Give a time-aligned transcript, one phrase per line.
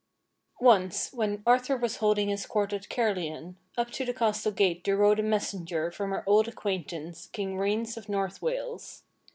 [0.59, 4.83] O NCE when Arthur was holding his court at Caerleon, up to the castle gate
[4.83, 9.03] there rode a messenger from our old acquaint ance, King Rience of North Wales.